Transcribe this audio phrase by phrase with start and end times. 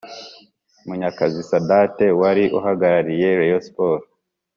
[0.87, 4.07] munyakazi sadate wari uhagarariye rayon sports